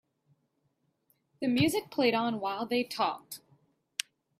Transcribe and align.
The 1.43 1.47
music 1.47 1.91
played 1.91 2.15
on 2.15 2.39
while 2.39 2.65
they 2.65 2.83
talked. 2.83 3.41